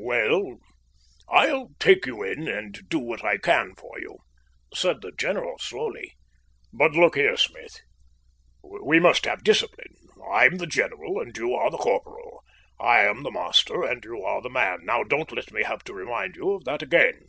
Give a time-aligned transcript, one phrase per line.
[0.00, 0.60] "Well,
[1.28, 4.16] I'll take you in and do what I can for you,"
[4.74, 6.16] said the general slowly.
[6.72, 7.82] "But look here, Smith,
[8.62, 9.94] we must have discipline.
[10.32, 12.40] I'm the general and you are the corporal;
[12.80, 14.86] I am the master and you are the man.
[14.86, 17.26] Now, don't let me have to remind you of that again."